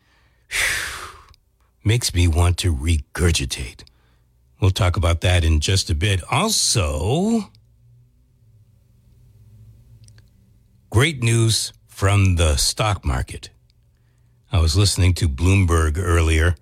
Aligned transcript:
makes 1.85 2.13
me 2.13 2.27
want 2.27 2.57
to 2.59 2.75
regurgitate. 2.75 3.85
We'll 4.61 4.73
talk 4.73 4.97
about 4.97 5.21
that 5.21 5.45
in 5.45 5.61
just 5.61 5.91
a 5.91 5.95
bit. 5.95 6.21
Also, 6.33 7.53
great 10.91 11.23
news 11.23 11.73
from 11.87 12.35
the 12.35 12.57
stock 12.57 13.05
market. 13.05 13.51
I 14.51 14.59
was 14.59 14.77
listening 14.77 15.15
to 15.15 15.29
Bloomberg 15.29 15.99
earlier. 16.03 16.57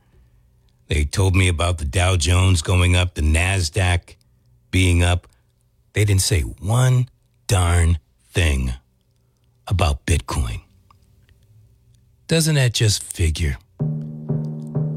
They 0.88 1.04
told 1.04 1.34
me 1.34 1.48
about 1.48 1.78
the 1.78 1.84
Dow 1.84 2.16
Jones 2.16 2.62
going 2.62 2.94
up, 2.94 3.14
the 3.14 3.22
NASDAQ 3.22 4.14
being 4.70 5.02
up. 5.02 5.26
They 5.94 6.04
didn't 6.04 6.22
say 6.22 6.42
one 6.42 7.08
darn 7.46 7.98
thing 8.30 8.74
about 9.66 10.06
Bitcoin. 10.06 10.60
Doesn't 12.28 12.54
that 12.54 12.72
just 12.72 13.02
figure? 13.02 13.56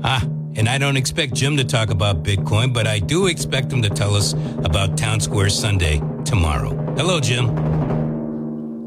Ah, 0.04 0.24
and 0.56 0.68
I 0.68 0.78
don't 0.78 0.98
expect 0.98 1.34
Jim 1.34 1.58
to 1.58 1.64
talk 1.64 1.90
about 1.90 2.24
Bitcoin, 2.24 2.74
but 2.74 2.88
I 2.88 3.00
do 3.00 3.28
expect 3.28 3.72
him 3.72 3.82
to 3.82 3.90
tell 3.90 4.16
us 4.16 4.34
about 4.64 4.98
Town 4.98 5.20
Square 5.20 5.50
Sunday 5.50 6.02
tomorrow. 6.26 6.72
Hello, 6.96 7.20
Jim. 7.20 7.48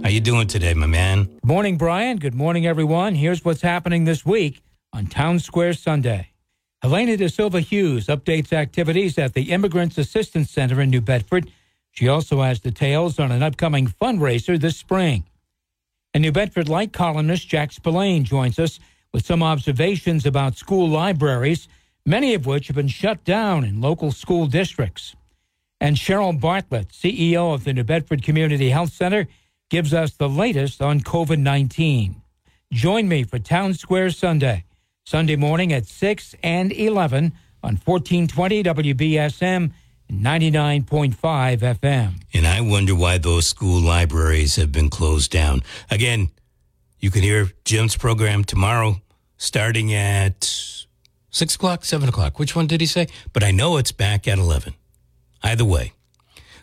How 0.03 0.09
you 0.09 0.21
doing 0.21 0.49
today, 0.49 0.75
my 0.75 0.87
man? 0.87 1.29
Morning, 1.45 1.77
Brian. 1.77 2.19
Good 2.19 2.35
morning, 2.35 2.67
everyone. 2.67 3.15
Here's 3.15 3.45
what's 3.45 3.63
happening 3.63 4.05
this 4.05 4.27
week 4.27 4.61
on 4.93 5.07
Town 5.07 5.39
Square 5.39 5.75
Sunday. 5.75 6.32
Helena 6.83 7.17
DaSilva 7.17 7.61
Hughes 7.61 8.09
updates 8.09 8.53
activities 8.53 9.17
at 9.17 9.35
the 9.35 9.53
Immigrants 9.53 9.99
Assistance 9.99 10.51
Center 10.51 10.81
in 10.81 10.91
New 10.91 11.01
Bedford. 11.01 11.49
She 11.93 12.09
also 12.09 12.43
has 12.43 12.59
details 12.59 13.21
on 13.21 13.31
an 13.31 13.41
upcoming 13.41 13.87
fundraiser 13.87 14.61
this 14.61 14.79
spring. 14.79 15.23
And 16.13 16.23
New 16.23 16.33
Bedford 16.33 16.69
Light 16.69 16.93
columnist 16.93 17.49
Jack 17.49 17.71
Spillane 17.71 18.25
joins 18.25 18.59
us 18.59 18.81
with 19.13 19.25
some 19.25 19.45
observations 19.45 20.27
about 20.27 20.57
school 20.57 20.89
libraries, 20.89 21.69
many 22.05 22.35
of 22.35 22.47
which 22.47 22.67
have 22.67 22.75
been 22.75 22.89
shut 22.89 23.23
down 23.23 23.63
in 23.63 23.81
local 23.81 24.11
school 24.11 24.49
districts. 24.49 25.15
And 25.81 25.95
Cheryl 25.95 26.39
Bartlett, 26.39 26.89
CEO 26.89 27.55
of 27.55 27.63
the 27.63 27.73
New 27.73 27.85
Bedford 27.85 28.25
Community 28.25 28.71
Health 28.71 28.93
Center, 28.93 29.29
gives 29.71 29.95
us 29.95 30.15
the 30.15 30.29
latest 30.29 30.83
on 30.83 31.01
COVID 31.01 31.39
19. 31.39 32.17
Join 32.73 33.07
me 33.07 33.23
for 33.23 33.39
Town 33.39 33.75
Square 33.75 34.11
Sunday, 34.11 34.65
Sunday 35.05 35.37
morning 35.37 35.73
at 35.73 35.87
6 35.87 36.35
and 36.43 36.73
11 36.73 37.33
on 37.63 37.77
1420 37.77 38.63
WBSM 38.63 39.73
99.5 40.11 41.15
FM. 41.59 42.15
And 42.35 42.47
I 42.47 42.61
wonder 42.61 42.95
why 42.95 43.19
those 43.19 43.47
school 43.47 43.81
libraries 43.81 44.57
have 44.57 44.71
been 44.71 44.91
closed 44.91 45.31
down. 45.31 45.63
Again, 45.91 46.31
you 46.99 47.11
can 47.11 47.23
hear 47.23 47.51
Jim's 47.65 47.97
program 47.97 48.45
tomorrow 48.45 49.01
starting 49.39 49.93
at 49.93 50.45
6 51.31 51.55
o'clock, 51.55 51.85
7 51.85 52.09
o'clock. 52.09 52.39
Which 52.39 52.55
one 52.55 52.67
did 52.67 52.81
he 52.81 52.87
say? 52.87 53.09
But 53.33 53.43
I 53.43 53.51
know 53.51 53.79
it's 53.79 53.93
back 53.93 54.29
at 54.29 54.39
11. 54.39 54.75
Either 55.43 55.65
way, 55.65 55.93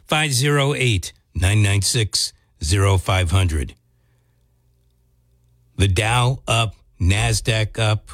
508 0.06 1.12
996 1.36 2.34
0500. 2.62 3.76
The 5.76 5.88
Dow 5.88 6.42
up, 6.48 6.76
NASDAQ 7.02 7.80
up, 7.80 8.10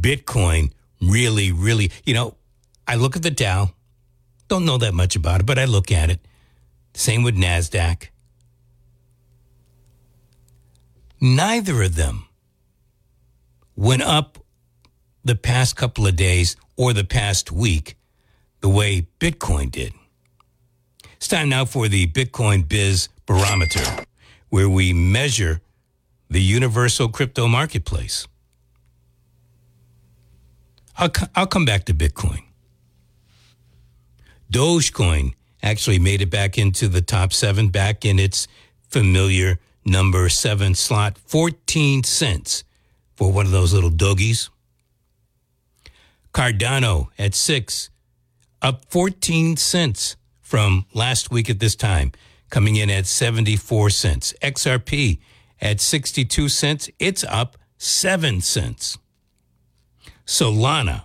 Bitcoin 0.00 0.72
really, 1.00 1.52
really, 1.52 1.90
you 2.04 2.14
know, 2.14 2.36
I 2.86 2.94
look 2.94 3.16
at 3.16 3.22
the 3.22 3.30
Dow, 3.30 3.70
don't 4.48 4.64
know 4.64 4.78
that 4.78 4.94
much 4.94 5.16
about 5.16 5.40
it, 5.40 5.46
but 5.46 5.58
I 5.58 5.64
look 5.64 5.90
at 5.90 6.10
it. 6.10 6.20
Same 6.94 7.22
with 7.22 7.36
NASDAQ. 7.36 8.08
Neither 11.20 11.82
of 11.82 11.94
them 11.94 12.26
went 13.74 14.02
up 14.02 14.38
the 15.24 15.34
past 15.34 15.76
couple 15.76 16.06
of 16.06 16.16
days 16.16 16.56
or 16.76 16.92
the 16.92 17.04
past 17.04 17.50
week 17.50 17.96
the 18.60 18.68
way 18.68 19.08
Bitcoin 19.18 19.70
did. 19.70 19.92
It's 21.16 21.28
time 21.28 21.48
now 21.48 21.64
for 21.64 21.88
the 21.88 22.06
Bitcoin 22.06 22.68
Biz 22.68 23.08
Barometer, 23.26 24.04
where 24.50 24.68
we 24.68 24.92
measure 24.92 25.60
the 26.30 26.42
universal 26.42 27.08
crypto 27.08 27.48
marketplace. 27.48 28.28
I'll, 30.98 31.10
I'll 31.34 31.46
come 31.46 31.64
back 31.64 31.84
to 31.84 31.94
Bitcoin. 31.94 32.42
Dogecoin 34.50 35.34
actually 35.62 35.98
made 35.98 36.22
it 36.22 36.30
back 36.30 36.56
into 36.56 36.88
the 36.88 37.02
top 37.02 37.32
seven, 37.32 37.68
back 37.68 38.04
in 38.04 38.18
its 38.18 38.46
familiar 38.88 39.58
number 39.84 40.28
seven 40.28 40.74
slot, 40.74 41.18
14 41.18 42.04
cents 42.04 42.64
for 43.14 43.32
one 43.32 43.46
of 43.46 43.52
those 43.52 43.72
little 43.72 43.90
doggies. 43.90 44.50
Cardano 46.32 47.08
at 47.18 47.34
six, 47.34 47.90
up 48.62 48.84
14 48.90 49.56
cents 49.56 50.16
from 50.40 50.86
last 50.92 51.30
week 51.30 51.50
at 51.50 51.60
this 51.60 51.74
time, 51.74 52.12
coming 52.50 52.76
in 52.76 52.90
at 52.90 53.06
74 53.06 53.90
cents. 53.90 54.34
XRP 54.42 55.18
at 55.60 55.80
62 55.80 56.48
cents, 56.48 56.90
it's 56.98 57.24
up 57.24 57.56
7 57.78 58.40
cents. 58.40 58.98
Solana 60.26 61.04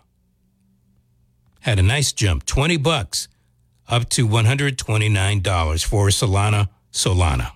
had 1.62 1.80
a 1.80 1.84
nice 1.84 2.12
jump, 2.12 2.46
20 2.46 2.76
bucks 2.78 3.28
up 3.88 4.10
to 4.10 4.28
$129 4.28 5.86
for 5.86 6.08
Solana 6.08 6.68
Solana. 6.92 7.52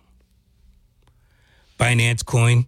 Binance 1.79 2.23
Coin 2.23 2.67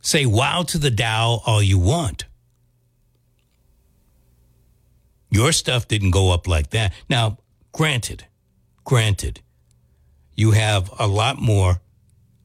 Say 0.02 0.26
wow 0.26 0.64
to 0.64 0.78
the 0.78 0.92
Dow 0.92 1.42
all 1.46 1.64
you 1.64 1.80
want. 1.80 2.26
Your 5.30 5.52
stuff 5.52 5.88
didn't 5.88 6.12
go 6.12 6.32
up 6.32 6.48
like 6.48 6.70
that. 6.70 6.94
Now, 7.10 7.40
granted, 7.72 8.26
granted, 8.84 9.42
you 10.36 10.52
have 10.52 10.92
a 11.00 11.08
lot 11.08 11.42
more 11.42 11.82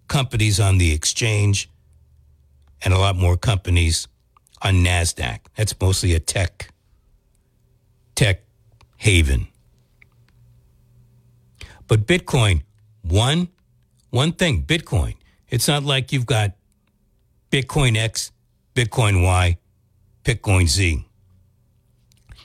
companies 0.08 0.58
on 0.58 0.78
the 0.78 0.92
exchange 0.92 1.70
and 2.82 2.94
a 2.94 2.98
lot 2.98 3.14
more 3.14 3.36
companies 3.36 4.08
on 4.62 4.76
NASDAQ. 4.84 5.40
That's 5.54 5.78
mostly 5.80 6.14
a 6.14 6.20
tech, 6.20 6.72
haven. 9.00 9.48
But 11.88 12.06
Bitcoin, 12.06 12.62
one, 13.02 13.48
one 14.10 14.32
thing, 14.32 14.62
Bitcoin. 14.62 15.14
It's 15.48 15.66
not 15.66 15.82
like 15.84 16.12
you've 16.12 16.26
got 16.26 16.52
Bitcoin 17.50 17.96
X, 17.96 18.30
Bitcoin 18.74 19.24
Y, 19.24 19.58
Bitcoin 20.22 20.68
Z. 20.68 21.04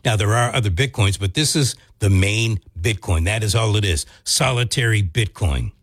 Now, 0.06 0.16
there 0.16 0.34
are 0.34 0.56
other 0.56 0.70
Bitcoins, 0.70 1.20
but 1.20 1.34
this 1.34 1.58
is 1.58 1.76
the 2.00 2.10
main 2.10 2.62
Bitcoin. 2.80 3.26
That 3.26 3.44
is 3.44 3.54
all 3.54 3.76
it 3.76 3.84
is 3.84 4.06
solitary 4.24 5.04
Bitcoin. 5.04 5.74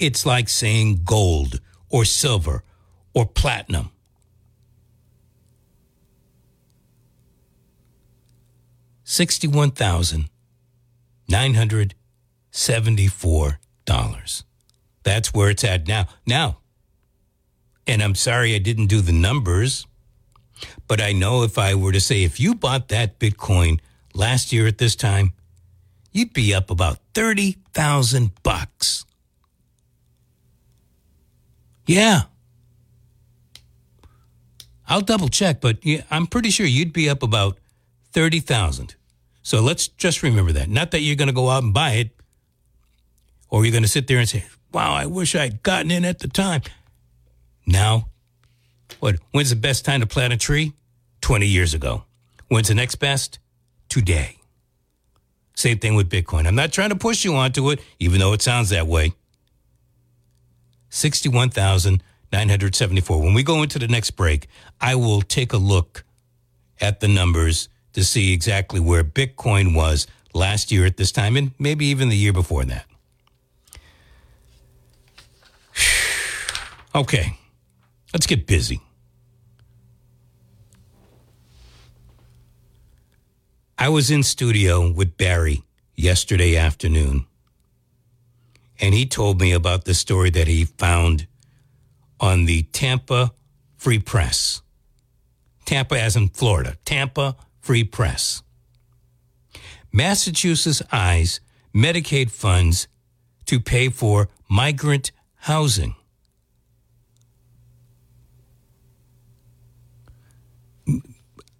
It's 0.00 0.26
like 0.26 0.48
saying 0.48 1.02
gold 1.04 1.60
or 1.88 2.04
silver 2.04 2.64
or 3.14 3.24
platinum. 3.24 3.92
Sixty-one 9.08 9.70
thousand 9.70 10.28
nine 11.28 11.54
hundred 11.54 11.94
seventy-four 12.50 13.60
dollars. 13.84 14.42
That's 15.04 15.32
where 15.32 15.48
it's 15.48 15.62
at 15.62 15.86
now. 15.86 16.08
Now, 16.26 16.58
and 17.86 18.02
I'm 18.02 18.16
sorry 18.16 18.56
I 18.56 18.58
didn't 18.58 18.88
do 18.88 19.00
the 19.00 19.12
numbers, 19.12 19.86
but 20.88 21.00
I 21.00 21.12
know 21.12 21.44
if 21.44 21.56
I 21.56 21.76
were 21.76 21.92
to 21.92 22.00
say 22.00 22.24
if 22.24 22.40
you 22.40 22.56
bought 22.56 22.88
that 22.88 23.20
Bitcoin 23.20 23.78
last 24.12 24.52
year 24.52 24.66
at 24.66 24.78
this 24.78 24.96
time, 24.96 25.32
you'd 26.10 26.32
be 26.32 26.52
up 26.52 26.68
about 26.68 26.98
30,000 27.14 28.32
bucks. 28.42 29.04
Yeah. 31.86 32.22
I'll 34.88 35.00
double 35.00 35.28
check, 35.28 35.60
but 35.60 35.78
I'm 36.10 36.26
pretty 36.26 36.50
sure 36.50 36.66
you'd 36.66 36.92
be 36.92 37.08
up 37.08 37.22
about 37.22 37.58
30,000. 38.16 38.96
So 39.42 39.60
let's 39.60 39.88
just 39.88 40.22
remember 40.22 40.52
that. 40.52 40.70
Not 40.70 40.92
that 40.92 41.00
you're 41.00 41.16
going 41.16 41.28
to 41.28 41.34
go 41.34 41.50
out 41.50 41.62
and 41.62 41.74
buy 41.74 41.90
it 41.90 42.18
or 43.50 43.62
you're 43.62 43.72
going 43.72 43.82
to 43.82 43.90
sit 43.90 44.06
there 44.06 44.16
and 44.16 44.26
say, 44.26 44.46
wow, 44.72 44.94
I 44.94 45.04
wish 45.04 45.36
I'd 45.36 45.62
gotten 45.62 45.90
in 45.90 46.06
at 46.06 46.20
the 46.20 46.28
time. 46.28 46.62
Now, 47.66 48.08
what? 49.00 49.16
When's 49.32 49.50
the 49.50 49.56
best 49.56 49.84
time 49.84 50.00
to 50.00 50.06
plant 50.06 50.32
a 50.32 50.38
tree? 50.38 50.72
20 51.20 51.46
years 51.46 51.74
ago. 51.74 52.04
When's 52.48 52.68
the 52.68 52.74
next 52.74 52.94
best? 52.94 53.38
Today. 53.90 54.38
Same 55.54 55.78
thing 55.78 55.94
with 55.94 56.08
Bitcoin. 56.08 56.46
I'm 56.46 56.54
not 56.54 56.72
trying 56.72 56.88
to 56.88 56.96
push 56.96 57.22
you 57.22 57.34
onto 57.34 57.70
it, 57.70 57.80
even 58.00 58.18
though 58.18 58.32
it 58.32 58.40
sounds 58.40 58.70
that 58.70 58.86
way. 58.86 59.12
61,974. 60.88 63.20
When 63.20 63.34
we 63.34 63.42
go 63.42 63.62
into 63.62 63.78
the 63.78 63.88
next 63.88 64.12
break, 64.12 64.48
I 64.80 64.94
will 64.94 65.20
take 65.20 65.52
a 65.52 65.58
look 65.58 66.04
at 66.80 67.00
the 67.00 67.08
numbers 67.08 67.68
to 67.96 68.04
see 68.04 68.34
exactly 68.34 68.78
where 68.78 69.02
Bitcoin 69.02 69.74
was 69.74 70.06
last 70.34 70.70
year 70.70 70.84
at 70.84 70.98
this 70.98 71.10
time 71.10 71.34
and 71.34 71.52
maybe 71.58 71.86
even 71.86 72.10
the 72.10 72.16
year 72.16 72.34
before 72.34 72.62
that. 72.62 72.84
okay. 76.94 77.38
Let's 78.12 78.26
get 78.26 78.46
busy. 78.46 78.82
I 83.78 83.88
was 83.88 84.10
in 84.10 84.22
studio 84.22 84.90
with 84.90 85.16
Barry 85.16 85.62
yesterday 85.94 86.54
afternoon, 86.54 87.24
and 88.78 88.92
he 88.92 89.06
told 89.06 89.40
me 89.40 89.52
about 89.52 89.86
the 89.86 89.94
story 89.94 90.28
that 90.30 90.48
he 90.48 90.66
found 90.66 91.26
on 92.20 92.44
the 92.44 92.64
Tampa 92.64 93.32
Free 93.78 93.98
Press. 93.98 94.60
Tampa, 95.64 95.98
as 95.98 96.14
in 96.14 96.28
Florida, 96.28 96.76
Tampa 96.84 97.36
Free 97.66 97.82
Press. 97.82 98.44
Massachusetts 99.92 100.82
eyes 100.92 101.40
Medicaid 101.74 102.30
funds 102.30 102.86
to 103.46 103.58
pay 103.58 103.88
for 103.88 104.28
migrant 104.48 105.10
housing. 105.34 105.96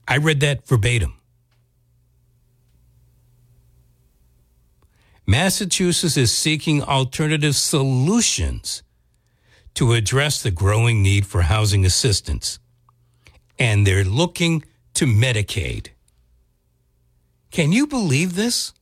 I 0.06 0.18
read 0.18 0.38
that 0.38 0.64
verbatim. 0.68 1.14
Massachusetts 5.26 6.16
is 6.16 6.30
seeking 6.30 6.84
alternative 6.84 7.56
solutions 7.56 8.84
to 9.74 9.92
address 9.94 10.40
the 10.40 10.52
growing 10.52 11.02
need 11.02 11.26
for 11.26 11.42
housing 11.42 11.84
assistance, 11.84 12.60
and 13.58 13.84
they're 13.84 14.04
looking 14.04 14.64
to 14.94 15.04
Medicaid. 15.04 15.88
Can 17.50 17.72
you 17.72 17.86
believe 17.86 18.34
this? 18.34 18.72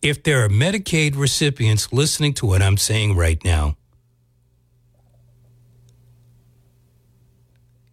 If 0.00 0.22
there 0.22 0.44
are 0.44 0.48
Medicaid 0.48 1.16
recipients 1.16 1.92
listening 1.92 2.34
to 2.34 2.46
what 2.46 2.62
I'm 2.62 2.76
saying 2.76 3.16
right 3.16 3.42
now, 3.44 3.76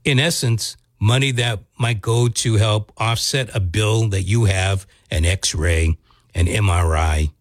in 0.03 0.19
essence, 0.19 0.75
money 1.00 1.31
that 1.31 1.59
might 1.77 2.01
go 2.01 2.27
to 2.27 2.56
help 2.56 2.91
offset 2.97 3.56
a 3.56 3.59
bill 3.59 4.09
that 4.09 4.23
you 4.23 4.45
have, 4.45 4.88
an 5.12 5.25
x 5.25 5.53
ray, 5.53 5.97
an 6.33 6.47
MRI, 6.47 7.31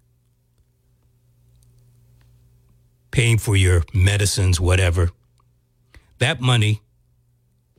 paying 3.10 3.38
for 3.38 3.56
your 3.56 3.82
medicines, 3.92 4.60
whatever. 4.60 5.10
That 6.18 6.40
money 6.40 6.82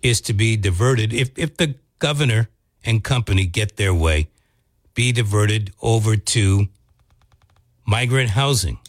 is 0.01 0.21
to 0.21 0.33
be 0.33 0.57
diverted 0.57 1.13
if, 1.13 1.37
if 1.37 1.57
the 1.57 1.75
governor 1.99 2.49
and 2.89 3.03
company 3.03 3.45
get 3.45 3.77
their 3.77 3.93
way, 3.93 4.29
be 4.95 5.11
diverted 5.11 5.71
over 5.79 6.17
to 6.17 6.67
migrant 7.85 8.31
housing. 8.31 8.79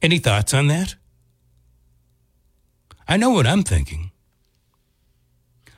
Any 0.00 0.18
thoughts 0.18 0.54
on 0.54 0.68
that? 0.68 0.94
I 3.06 3.18
know 3.18 3.30
what 3.30 3.46
I'm 3.46 3.62
thinking. 3.62 4.10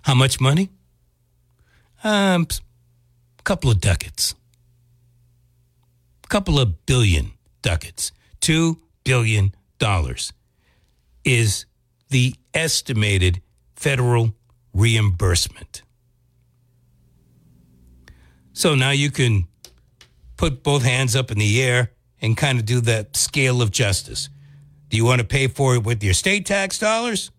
How 0.03 0.15
much 0.15 0.41
money? 0.41 0.71
Um, 2.05 2.47
a 3.41 3.43
couple 3.43 3.71
of 3.71 3.81
ducats. 3.81 4.37
A 6.23 6.29
couple 6.29 6.61
of 6.61 6.87
billion 6.87 7.33
ducats. 7.61 8.13
Two 8.41 8.79
billion 9.03 9.53
dollars 9.79 10.33
is 11.25 11.67
the 12.11 12.37
estimated 12.55 13.43
federal 13.75 14.35
reimbursement. 14.75 15.83
So 18.53 18.75
now 18.75 18.91
you 18.91 19.11
can 19.11 19.47
put 20.37 20.63
both 20.63 20.83
hands 20.83 21.17
up 21.17 21.31
in 21.31 21.39
the 21.39 21.63
air 21.63 21.93
and 22.21 22.37
kind 22.37 22.59
of 22.59 22.67
do 22.67 22.81
that 22.83 23.17
scale 23.17 23.63
of 23.63 23.71
justice. 23.71 24.29
Do 24.89 24.97
you 24.97 25.05
want 25.05 25.21
to 25.21 25.27
pay 25.27 25.49
for 25.49 25.75
it 25.77 25.85
with 25.85 26.03
your 26.05 26.15
state 26.15 26.47
tax 26.47 26.79
dollars 26.79 27.31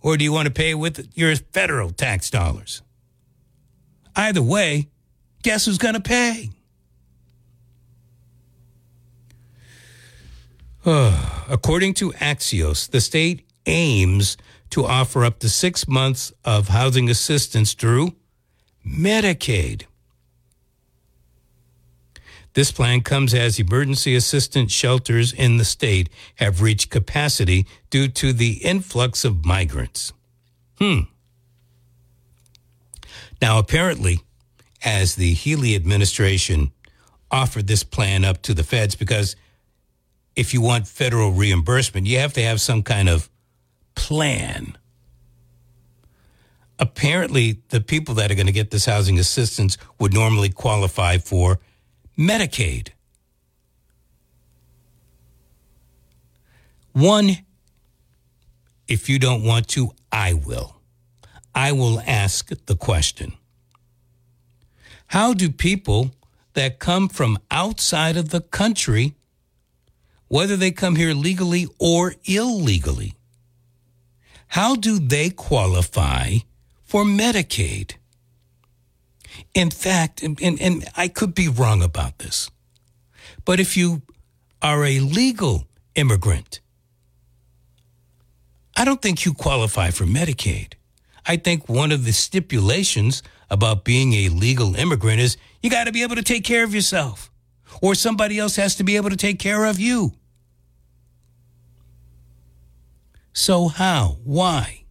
or 0.00 0.16
do 0.16 0.24
you 0.24 0.32
want 0.32 0.46
to 0.46 0.52
pay 0.52 0.74
with 0.74 1.10
your 1.14 1.34
federal 1.36 1.90
tax 1.90 2.30
dollars? 2.30 2.82
Either 4.14 4.42
way, 4.42 4.88
guess 5.42 5.64
who's 5.66 5.78
going 5.78 5.94
to 5.94 6.00
pay? 6.00 6.50
According 11.48 11.94
to 11.94 12.10
Axios, 12.12 12.90
the 12.90 13.00
state 13.00 13.46
aims 13.66 14.36
to 14.70 14.84
offer 14.86 15.24
up 15.24 15.38
to 15.40 15.48
six 15.48 15.86
months 15.86 16.32
of 16.44 16.68
housing 16.68 17.10
assistance 17.10 17.74
through 17.74 18.14
Medicaid. 18.86 19.84
This 22.54 22.70
plan 22.70 23.00
comes 23.00 23.32
as 23.32 23.58
emergency 23.58 24.14
assistance 24.14 24.72
shelters 24.72 25.32
in 25.32 25.56
the 25.56 25.64
state 25.64 26.10
have 26.36 26.60
reached 26.60 26.90
capacity 26.90 27.66
due 27.88 28.08
to 28.08 28.32
the 28.32 28.54
influx 28.64 29.24
of 29.24 29.44
migrants. 29.44 30.12
Hmm. 30.78 31.00
Now, 33.40 33.58
apparently, 33.58 34.20
as 34.84 35.14
the 35.16 35.32
Healey 35.32 35.74
administration 35.74 36.72
offered 37.30 37.66
this 37.66 37.84
plan 37.84 38.24
up 38.24 38.42
to 38.42 38.54
the 38.54 38.64
feds, 38.64 38.94
because 38.94 39.34
if 40.36 40.52
you 40.52 40.60
want 40.60 40.86
federal 40.86 41.32
reimbursement, 41.32 42.06
you 42.06 42.18
have 42.18 42.34
to 42.34 42.42
have 42.42 42.60
some 42.60 42.82
kind 42.82 43.08
of 43.08 43.30
plan. 43.94 44.76
apparently 46.78 47.62
the 47.68 47.80
people 47.80 48.14
that 48.16 48.30
are 48.30 48.34
going 48.34 48.46
to 48.46 48.52
get 48.52 48.70
this 48.72 48.86
housing 48.86 49.18
assistance 49.18 49.78
would 50.00 50.12
normally 50.12 50.48
qualify 50.48 51.16
for 51.16 51.60
Medicaid. 52.18 52.88
One, 56.92 57.38
if 58.88 59.08
you 59.08 59.18
don't 59.18 59.44
want 59.44 59.68
to, 59.68 59.92
I 60.10 60.34
will. 60.34 60.76
I 61.54 61.72
will 61.72 62.00
ask 62.00 62.50
the 62.66 62.76
question 62.76 63.34
How 65.08 65.32
do 65.34 65.50
people 65.50 66.10
that 66.54 66.78
come 66.78 67.08
from 67.08 67.38
outside 67.50 68.16
of 68.16 68.30
the 68.30 68.40
country, 68.40 69.14
whether 70.28 70.56
they 70.56 70.70
come 70.70 70.96
here 70.96 71.14
legally 71.14 71.66
or 71.78 72.14
illegally, 72.24 73.14
how 74.52 74.74
do 74.74 74.98
they 74.98 75.30
qualify 75.30 76.36
for 76.84 77.04
Medicaid? 77.04 77.94
In 79.54 79.70
fact, 79.70 80.22
and, 80.22 80.38
and, 80.42 80.60
and, 80.60 80.84
I 80.94 81.08
could 81.08 81.34
be 81.34 81.48
wrong 81.48 81.82
about 81.82 82.18
this, 82.18 82.50
but 83.46 83.60
if 83.60 83.78
you 83.78 84.02
are 84.60 84.84
a 84.84 85.00
legal 85.00 85.66
immigrant, 85.94 86.60
I 88.76 88.84
don't 88.84 89.00
think 89.00 89.24
you 89.24 89.32
qualify 89.32 89.90
for 89.90 90.04
Medicaid. 90.04 90.74
I 91.24 91.38
think 91.38 91.70
one 91.70 91.90
of 91.90 92.04
the 92.04 92.12
stipulations 92.12 93.22
about 93.48 93.84
being 93.84 94.12
a 94.12 94.28
legal 94.28 94.76
immigrant 94.76 95.20
is 95.20 95.38
you 95.62 95.70
got 95.70 95.84
to 95.84 95.92
be 95.92 96.02
able 96.02 96.16
to 96.16 96.22
take 96.22 96.44
care 96.44 96.62
of 96.62 96.74
yourself, 96.74 97.30
or 97.80 97.94
somebody 97.94 98.38
else 98.38 98.56
has 98.56 98.76
to 98.76 98.84
be 98.84 98.96
able 98.96 99.08
to 99.08 99.16
take 99.16 99.38
care 99.38 99.64
of 99.64 99.80
you. 99.80 100.12
So, 103.32 103.68
how? 103.68 104.18
Why? 104.24 104.84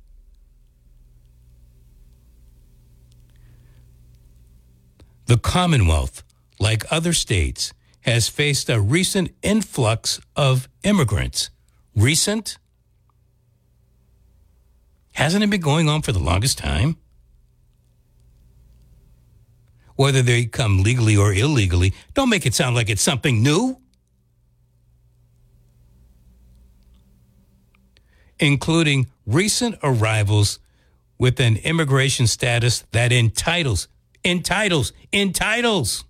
The 5.26 5.38
Commonwealth, 5.38 6.24
like 6.60 6.84
other 6.92 7.14
states, 7.14 7.74
has 8.02 8.28
faced 8.28 8.70
a 8.70 8.82
recent 8.82 9.32
influx 9.42 10.20
of 10.36 10.68
immigrants. 10.84 11.50
Recent? 11.96 12.58
Hasn't 15.14 15.44
it 15.44 15.50
been 15.50 15.62
going 15.62 15.88
on 15.88 16.02
for 16.02 16.12
the 16.12 16.20
longest 16.20 16.58
time? 16.58 16.98
Whether 19.96 20.22
they 20.22 20.46
come 20.46 20.82
legally 20.82 21.16
or 21.16 21.32
illegally, 21.32 21.94
don't 22.14 22.30
make 22.30 22.46
it 22.46 22.56
sound 22.56 22.76
like 22.76 22.90
it's 22.90 23.04
something 23.04 23.44
new. 23.44 23.78
Including 28.42 29.08
recent 29.26 29.78
arrivals 29.84 30.60
with 31.18 31.40
an 31.40 31.58
immigration 31.58 32.26
status 32.28 32.84
that 32.92 33.12
entitles, 33.12 33.88
entitles, 34.26 34.92
entitles, 35.14 36.04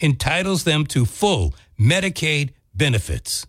entitles 0.00 0.64
them 0.64 0.84
to 0.86 1.06
full 1.06 1.54
Medicaid 1.78 2.50
benefits. 2.74 3.46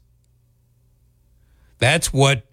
That's 1.79 2.13
what 2.13 2.43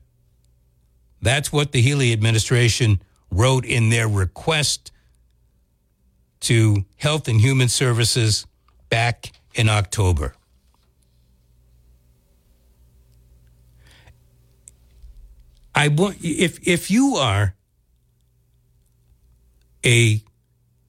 that's 1.20 1.52
what 1.52 1.72
the 1.72 1.80
Healey 1.80 2.12
administration 2.12 3.00
wrote 3.30 3.64
in 3.64 3.90
their 3.90 4.08
request 4.08 4.90
to 6.40 6.84
Health 6.96 7.28
and 7.28 7.40
Human 7.40 7.68
Services 7.68 8.46
back 8.88 9.32
in 9.54 9.68
October. 9.68 10.34
I 15.74 15.88
want 15.88 16.18
if 16.22 16.66
if 16.66 16.90
you 16.90 17.16
are 17.16 17.54
a 19.84 20.22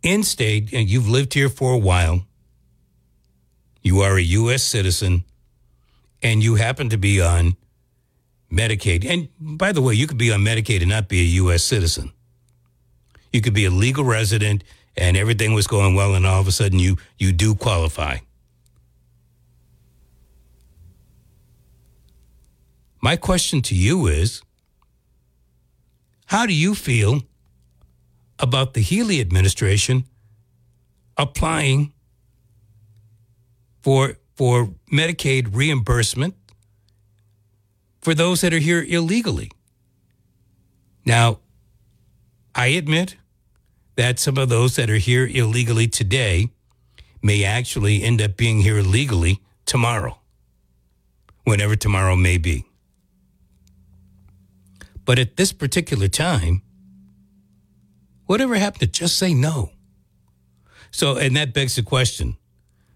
in-state 0.01 0.73
and 0.73 0.89
you've 0.89 1.07
lived 1.07 1.33
here 1.33 1.49
for 1.49 1.73
a 1.73 1.77
while, 1.77 2.25
you 3.81 4.01
are 4.01 4.17
a 4.17 4.21
U.S. 4.21 4.63
citizen, 4.63 5.23
and 6.21 6.43
you 6.43 6.55
happen 6.55 6.89
to 6.89 6.97
be 6.97 7.21
on 7.21 7.55
Medicaid. 8.51 9.05
And 9.09 9.29
by 9.39 9.71
the 9.71 9.81
way, 9.81 9.93
you 9.93 10.07
could 10.07 10.17
be 10.17 10.31
on 10.31 10.41
Medicaid 10.41 10.81
and 10.81 10.89
not 10.89 11.07
be 11.07 11.21
a 11.21 11.35
U.S. 11.43 11.63
citizen. 11.63 12.11
You 13.31 13.41
could 13.41 13.53
be 13.53 13.65
a 13.65 13.71
legal 13.71 14.03
resident 14.03 14.63
and 14.95 15.17
everything 15.17 15.53
was 15.53 15.67
going 15.67 15.95
well, 15.95 16.13
and 16.13 16.25
all 16.25 16.39
of 16.39 16.47
a 16.47 16.51
sudden 16.51 16.79
you, 16.79 16.97
you 17.17 17.31
do 17.31 17.55
qualify. 17.55 18.17
My 23.01 23.15
question 23.17 23.61
to 23.63 23.75
you 23.75 24.07
is 24.07 24.41
how 26.33 26.47
do 26.47 26.53
you 26.55 26.73
feel 26.73 27.21
about 28.39 28.73
the 28.73 28.81
Healey 28.81 29.21
administration 29.21 30.05
applying 31.15 31.93
for, 33.81 34.17
for 34.35 34.73
Medicaid 34.91 35.55
reimbursement 35.55 36.33
for 38.01 38.15
those 38.15 38.41
that 38.41 38.51
are 38.51 38.57
here 38.57 38.83
illegally. 38.83 39.51
Now, 41.05 41.37
I 42.55 42.67
admit 42.81 43.15
that 43.95 44.17
some 44.17 44.39
of 44.39 44.49
those 44.49 44.75
that 44.77 44.89
are 44.89 44.97
here 44.97 45.27
illegally 45.27 45.87
today 45.87 46.47
may 47.21 47.43
actually 47.43 48.01
end 48.01 48.23
up 48.23 48.37
being 48.37 48.61
here 48.61 48.81
legally 48.81 49.39
tomorrow, 49.67 50.17
whenever 51.43 51.75
tomorrow 51.75 52.15
may 52.15 52.39
be. 52.39 52.65
But 55.05 55.19
at 55.19 55.35
this 55.35 55.51
particular 55.51 56.07
time, 56.07 56.61
whatever 58.25 58.55
happened 58.55 58.81
to 58.81 58.87
just 58.87 59.17
say 59.17 59.33
no? 59.33 59.71
So, 60.91 61.17
and 61.17 61.35
that 61.35 61.53
begs 61.53 61.75
the 61.75 61.83
question 61.83 62.37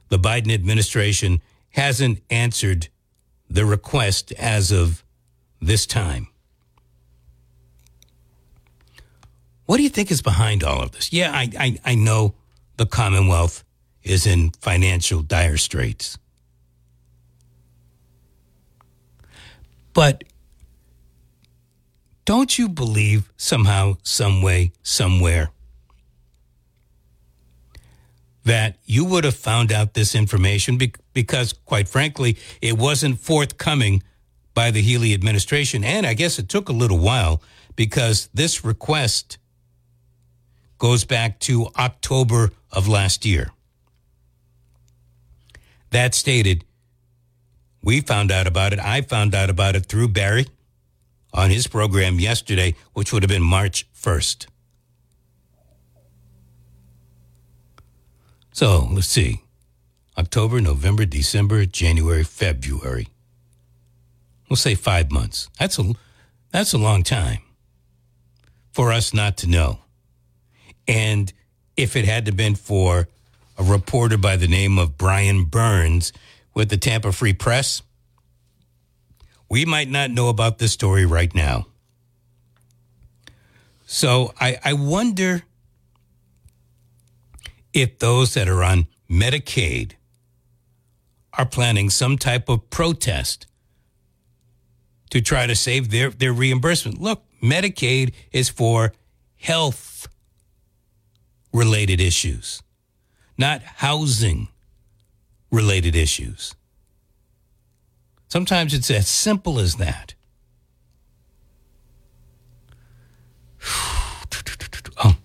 the 0.09 0.19
Biden 0.19 0.53
administration 0.53 1.41
hasn't 1.71 2.19
answered 2.29 2.87
the 3.49 3.65
request 3.65 4.31
as 4.33 4.71
of 4.71 5.03
this 5.61 5.85
time. 5.85 6.27
What 9.65 9.77
do 9.77 9.83
you 9.83 9.89
think 9.89 10.11
is 10.11 10.21
behind 10.21 10.63
all 10.63 10.81
of 10.81 10.91
this? 10.91 11.11
Yeah, 11.11 11.31
I, 11.33 11.49
I, 11.59 11.77
I 11.83 11.95
know 11.95 12.35
the 12.77 12.85
Commonwealth 12.85 13.65
is 14.01 14.25
in 14.25 14.51
financial 14.61 15.21
dire 15.21 15.57
straits. 15.57 16.17
But 19.93 20.23
don't 22.27 22.59
you 22.59 22.67
believe 22.67 23.31
somehow, 23.37 23.95
some 24.03 24.41
way, 24.41 24.73
somewhere 24.83 25.49
that 28.43 28.77
you 28.83 29.05
would 29.05 29.23
have 29.23 29.35
found 29.35 29.71
out 29.71 29.93
this 29.93 30.13
information 30.13 30.77
because, 31.13 31.53
quite 31.53 31.87
frankly, 31.87 32.37
it 32.61 32.77
wasn't 32.77 33.17
forthcoming 33.17 34.03
by 34.53 34.71
the 34.71 34.81
Healey 34.81 35.13
administration. 35.13 35.85
And 35.85 36.05
I 36.05 36.13
guess 36.13 36.37
it 36.37 36.49
took 36.49 36.67
a 36.67 36.73
little 36.73 36.99
while 36.99 37.41
because 37.77 38.27
this 38.33 38.65
request 38.65 39.37
goes 40.79 41.05
back 41.05 41.39
to 41.39 41.67
October 41.77 42.51
of 42.73 42.89
last 42.89 43.25
year. 43.25 43.51
That 45.91 46.13
stated, 46.13 46.65
we 47.81 48.01
found 48.01 48.31
out 48.31 48.47
about 48.47 48.73
it. 48.73 48.79
I 48.79 48.99
found 48.99 49.33
out 49.33 49.49
about 49.49 49.77
it 49.77 49.85
through 49.85 50.09
Barry 50.09 50.47
on 51.37 51.51
his 51.51 51.67
program 51.67 52.19
yesterday, 52.19 52.73
which 52.93 53.13
would 53.13 53.21
have 53.21 53.29
been 53.29 53.43
March 53.43 53.87
1st. 53.93 54.47
So 58.51 58.89
let's 58.91 59.07
see 59.07 59.43
October, 60.17 60.59
November, 60.59 61.05
December, 61.05 61.65
January, 61.65 62.23
February. 62.23 63.07
We'll 64.49 64.57
say 64.57 64.73
five 64.73 65.11
months. 65.11 65.47
That's 65.59 65.77
a, 65.77 65.93
that's 66.51 66.73
a 66.73 66.79
long 66.79 67.03
time 67.03 67.37
for 68.71 68.91
us 68.91 69.13
not 69.13 69.37
to 69.37 69.47
know. 69.47 69.79
And 70.87 71.31
if 71.75 71.95
it 71.95 72.05
had 72.05 72.25
to 72.25 72.31
been 72.31 72.55
for 72.55 73.07
a 73.59 73.63
reporter 73.63 74.17
by 74.17 74.37
the 74.37 74.47
name 74.47 74.79
of 74.79 74.97
Brian 74.97 75.43
Burns 75.43 76.11
with 76.55 76.69
the 76.69 76.77
Tampa 76.77 77.11
Free 77.11 77.33
Press, 77.33 77.83
we 79.49 79.65
might 79.65 79.89
not 79.89 80.11
know 80.11 80.29
about 80.29 80.57
this 80.57 80.71
story 80.71 81.05
right 81.05 81.33
now. 81.33 81.67
So 83.85 84.33
I, 84.39 84.57
I 84.63 84.73
wonder 84.73 85.43
if 87.73 87.99
those 87.99 88.33
that 88.33 88.49
are 88.49 88.63
on 88.63 88.87
Medicaid 89.09 89.93
are 91.33 91.45
planning 91.45 91.89
some 91.89 92.17
type 92.17 92.49
of 92.49 92.69
protest 92.69 93.47
to 95.09 95.21
try 95.21 95.47
to 95.47 95.55
save 95.55 95.89
their, 95.89 96.09
their 96.09 96.33
reimbursement. 96.33 96.99
Look, 96.99 97.23
Medicaid 97.41 98.13
is 98.31 98.49
for 98.49 98.93
health 99.37 100.07
related 101.53 102.01
issues, 102.01 102.61
not 103.37 103.61
housing 103.61 104.49
related 105.51 105.95
issues. 105.95 106.55
Sometimes 108.27 108.73
it's 108.73 108.91
as 108.91 109.07
simple 109.07 109.59
as 109.59 109.75
that. 109.75 110.13
Oh, 114.99 115.15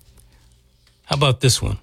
how 1.04 1.16
about 1.16 1.40
this 1.40 1.62
one? 1.62 1.78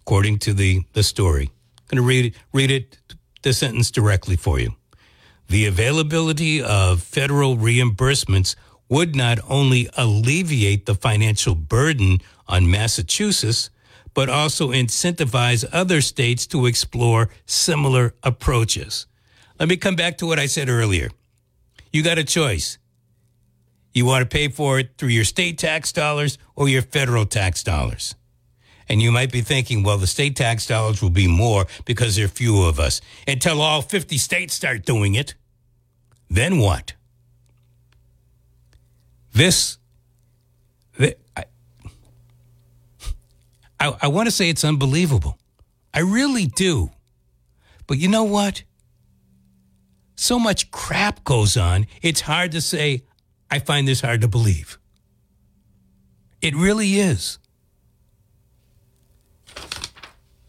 According 0.00 0.40
to 0.40 0.52
the, 0.52 0.82
the 0.92 1.04
story, 1.04 1.52
I'm 1.78 1.84
going 1.86 2.02
to 2.02 2.08
read, 2.08 2.34
read 2.52 2.72
it, 2.72 2.98
the 3.42 3.52
sentence 3.52 3.92
directly 3.92 4.34
for 4.34 4.58
you. 4.58 4.74
The 5.48 5.66
availability 5.66 6.60
of 6.60 7.00
federal 7.00 7.56
reimbursements 7.56 8.56
would 8.88 9.14
not 9.14 9.38
only 9.48 9.88
alleviate 9.96 10.86
the 10.86 10.96
financial 10.96 11.54
burden 11.54 12.18
on 12.48 12.70
Massachusetts, 12.70 13.70
but 14.14 14.28
also 14.28 14.70
incentivize 14.70 15.64
other 15.72 16.00
states 16.00 16.46
to 16.48 16.66
explore 16.66 17.28
similar 17.46 18.14
approaches. 18.22 19.06
Let 19.58 19.68
me 19.68 19.76
come 19.76 19.96
back 19.96 20.18
to 20.18 20.26
what 20.26 20.38
I 20.38 20.46
said 20.46 20.68
earlier. 20.68 21.10
You 21.92 22.02
got 22.02 22.18
a 22.18 22.24
choice. 22.24 22.78
You 23.92 24.04
want 24.04 24.28
to 24.28 24.36
pay 24.36 24.48
for 24.48 24.80
it 24.80 24.98
through 24.98 25.10
your 25.10 25.24
state 25.24 25.58
tax 25.58 25.92
dollars 25.92 26.38
or 26.56 26.68
your 26.68 26.82
federal 26.82 27.24
tax 27.24 27.62
dollars. 27.62 28.16
And 28.88 29.00
you 29.00 29.12
might 29.12 29.32
be 29.32 29.40
thinking, 29.40 29.82
well, 29.82 29.96
the 29.96 30.06
state 30.06 30.36
tax 30.36 30.66
dollars 30.66 31.00
will 31.00 31.10
be 31.10 31.28
more 31.28 31.66
because 31.84 32.16
there 32.16 32.24
are 32.24 32.28
fewer 32.28 32.68
of 32.68 32.80
us. 32.80 33.00
Until 33.26 33.62
all 33.62 33.80
50 33.80 34.18
states 34.18 34.54
start 34.54 34.84
doing 34.84 35.14
it. 35.14 35.34
Then 36.28 36.58
what? 36.58 36.94
This, 39.32 39.78
I, 40.98 41.14
I, 43.80 43.96
I 44.02 44.08
want 44.08 44.26
to 44.26 44.30
say 44.30 44.50
it's 44.50 44.64
unbelievable. 44.64 45.38
I 45.92 46.00
really 46.00 46.46
do. 46.46 46.90
But 47.86 47.98
you 47.98 48.08
know 48.08 48.24
what? 48.24 48.64
So 50.16 50.38
much 50.38 50.70
crap 50.70 51.24
goes 51.24 51.56
on, 51.56 51.86
it's 52.02 52.22
hard 52.22 52.52
to 52.52 52.60
say, 52.60 53.02
I 53.50 53.58
find 53.58 53.86
this 53.86 54.00
hard 54.00 54.20
to 54.20 54.28
believe. 54.28 54.78
It 56.40 56.54
really 56.54 56.94
is. 56.96 57.38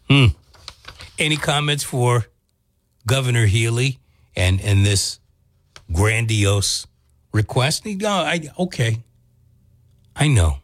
Hmm. 0.08 0.26
Any 1.18 1.36
comments 1.36 1.82
for 1.82 2.26
Governor 3.06 3.46
Healey 3.46 3.98
and, 4.36 4.60
and 4.60 4.84
this 4.84 5.18
grandiose 5.92 6.86
request? 7.32 7.86
No, 7.86 8.10
I, 8.10 8.48
okay. 8.58 9.02
I 10.14 10.28
know. 10.28 10.58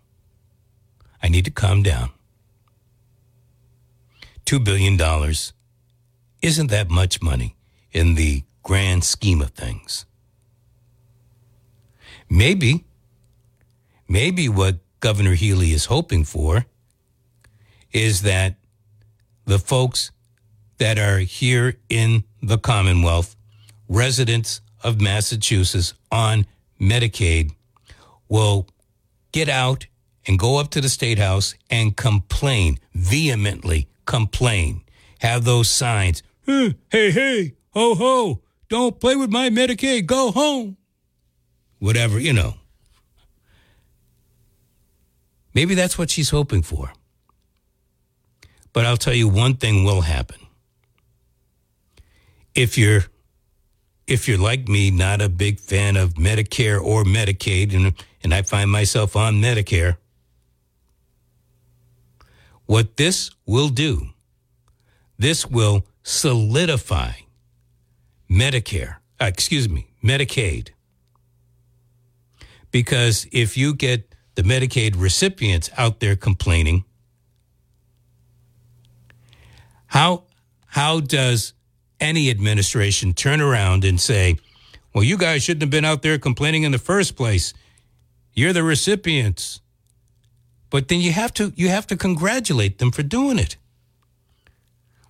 I 1.23 1.29
need 1.29 1.45
to 1.45 1.51
calm 1.51 1.83
down. 1.83 2.11
$2 4.47 4.63
billion 4.63 4.99
isn't 6.43 6.71
that 6.71 6.91
much 6.91 7.23
money 7.23 7.57
in 7.93 8.17
the 8.17 8.43
grand 8.63 9.05
scheme 9.05 9.41
of 9.41 9.51
things. 9.51 10.07
Maybe, 12.29 12.85
maybe 14.09 14.49
what 14.49 14.79
Governor 15.01 15.35
Healey 15.35 15.73
is 15.73 15.87
hoping 15.87 16.25
for 16.25 16.67
is 17.93 18.23
that 18.23 18.57
the 19.45 19.59
folks 19.59 20.11
that 20.79 20.99
are 20.99 21.19
here 21.19 21.79
in 21.89 22.25
the 22.43 22.59
Commonwealth, 22.59 23.37
residents 23.89 24.61
of 24.83 25.01
Massachusetts 25.01 25.95
on 26.11 26.47
Medicaid, 26.81 27.53
will 28.29 28.67
get 29.33 29.49
out 29.49 29.87
and 30.27 30.39
go 30.39 30.59
up 30.59 30.71
to 30.71 30.81
the 30.81 30.89
State 30.89 31.19
House 31.19 31.55
and 31.69 31.97
complain, 31.97 32.79
vehemently 32.95 33.89
complain, 34.07 34.83
have 35.21 35.45
those 35.45 35.69
signs, 35.69 36.23
hey, 36.47 36.75
hey, 36.91 37.55
ho, 37.71 37.95
ho, 37.95 38.42
don't 38.73 38.99
play 38.99 39.17
with 39.17 39.31
my 39.31 39.51
Medicaid, 39.51 40.07
go 40.07 40.33
home. 40.33 40.79
Whatever, 41.79 42.19
you 42.19 42.33
know. 42.33 42.55
Maybe 45.53 45.75
that's 45.75 45.99
what 45.99 46.11
she's 46.11 46.31
hoping 46.31 46.63
for. 46.63 46.91
But 48.73 48.87
I'll 48.87 48.97
tell 48.97 49.13
you 49.13 49.29
one 49.29 49.57
thing 49.57 49.85
will 49.85 50.01
happen. 50.01 50.39
If 52.55 52.79
you're 52.79 53.05
if 54.07 54.27
you're 54.27 54.39
like 54.39 54.69
me, 54.69 54.91
not 54.91 55.21
a 55.21 55.29
big 55.29 55.61
fan 55.61 55.97
of 55.97 56.15
Medicare 56.15 56.83
or 56.83 57.05
Medicaid, 57.05 57.75
and, 57.75 57.95
and 58.23 58.35
I 58.35 58.41
find 58.41 58.71
myself 58.71 59.17
on 59.17 59.35
Medicare, 59.35 59.97
what 62.65 62.97
this 62.97 63.31
will 63.47 63.69
do, 63.69 64.09
this 65.19 65.47
will 65.47 65.85
solidify 66.03 67.13
Medicare, 68.33 68.97
uh, 69.21 69.27
excuse 69.27 69.69
me, 69.69 69.89
Medicaid. 70.03 70.71
Because 72.71 73.27
if 73.31 73.59
you 73.59 73.75
get 73.75 74.15
the 74.37 74.43
Medicaid 74.43 74.95
recipients 74.97 75.69
out 75.77 76.01
there 76.01 76.17
complaining, 76.17 76.85
how 79.87 80.25
how 80.67 81.01
does 81.01 81.53
any 82.01 82.31
administration 82.31 83.13
turn 83.13 83.43
around 83.43 83.85
and 83.85 84.01
say, 84.01 84.39
"Well, 84.95 85.05
you 85.05 85.19
guys 85.19 85.45
shouldn't 85.45 85.63
have 85.63 85.71
been 85.71 85.85
out 85.85 86.01
there 86.01 86.19
complaining 86.19 86.63
in 86.63 86.73
the 86.73 86.79
first 86.79 87.15
place. 87.15 87.53
You're 88.33 88.55
the 88.55 88.63
recipients." 88.63 89.61
But 90.71 90.89
then 90.89 91.03
you 91.03 91.13
have 91.13 91.35
to 91.35 91.53
you 91.55 91.69
have 91.69 91.87
to 91.89 91.97
congratulate 91.97 92.79
them 92.79 92.93
for 92.93 93.03
doing 93.03 93.39
it. 93.39 93.59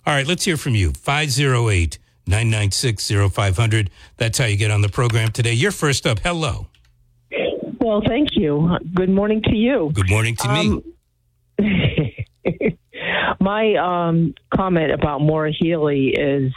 All 0.05 0.13
right, 0.13 0.27
let's 0.27 0.43
hear 0.43 0.57
from 0.57 0.75
you. 0.75 0.91
508 0.91 1.97
996 2.27 3.11
0500. 3.31 3.89
That's 4.17 4.37
how 4.37 4.45
you 4.45 4.57
get 4.57 4.71
on 4.71 4.81
the 4.81 4.89
program 4.89 5.31
today. 5.31 5.53
You're 5.53 5.71
first 5.71 6.07
up. 6.07 6.19
Hello. 6.19 6.67
Well, 7.79 8.01
thank 8.07 8.29
you. 8.33 8.77
Good 8.93 9.09
morning 9.09 9.41
to 9.43 9.55
you. 9.55 9.91
Good 9.93 10.09
morning 10.09 10.35
to 10.37 10.47
um, 10.47 10.83
me. 11.59 12.27
my 13.41 13.75
um, 13.75 14.33
comment 14.53 14.91
about 14.91 15.19
Maura 15.19 15.51
Healey 15.51 16.13
is 16.17 16.53